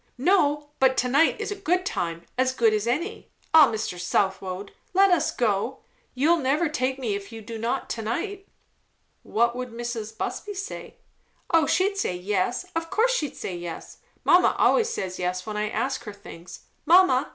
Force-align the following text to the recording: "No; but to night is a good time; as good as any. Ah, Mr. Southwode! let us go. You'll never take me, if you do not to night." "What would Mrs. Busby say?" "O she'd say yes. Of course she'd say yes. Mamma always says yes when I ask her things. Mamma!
"No; 0.17 0.69
but 0.79 0.97
to 0.97 1.07
night 1.07 1.39
is 1.39 1.51
a 1.51 1.55
good 1.55 1.85
time; 1.85 2.25
as 2.35 2.53
good 2.55 2.73
as 2.73 2.87
any. 2.87 3.29
Ah, 3.53 3.67
Mr. 3.71 3.99
Southwode! 3.99 4.71
let 4.95 5.11
us 5.11 5.29
go. 5.29 5.81
You'll 6.15 6.39
never 6.39 6.69
take 6.69 6.97
me, 6.97 7.13
if 7.13 7.31
you 7.31 7.39
do 7.39 7.59
not 7.59 7.87
to 7.91 8.01
night." 8.01 8.47
"What 9.21 9.55
would 9.55 9.69
Mrs. 9.69 10.17
Busby 10.17 10.55
say?" 10.55 10.95
"O 11.51 11.67
she'd 11.67 11.97
say 11.99 12.15
yes. 12.15 12.65
Of 12.75 12.89
course 12.89 13.11
she'd 13.11 13.35
say 13.37 13.55
yes. 13.55 13.99
Mamma 14.23 14.55
always 14.57 14.89
says 14.91 15.19
yes 15.19 15.45
when 15.45 15.55
I 15.55 15.69
ask 15.69 16.05
her 16.05 16.13
things. 16.13 16.61
Mamma! 16.87 17.29